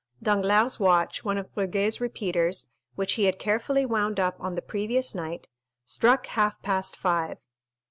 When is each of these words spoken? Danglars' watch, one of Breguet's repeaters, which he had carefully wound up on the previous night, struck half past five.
Danglars' 0.19 0.79
watch, 0.79 1.23
one 1.23 1.37
of 1.37 1.53
Breguet's 1.53 2.01
repeaters, 2.01 2.71
which 2.95 3.13
he 3.13 3.25
had 3.25 3.37
carefully 3.37 3.85
wound 3.85 4.19
up 4.19 4.35
on 4.39 4.55
the 4.55 4.61
previous 4.63 5.13
night, 5.13 5.47
struck 5.85 6.25
half 6.25 6.59
past 6.63 6.95
five. 6.97 7.37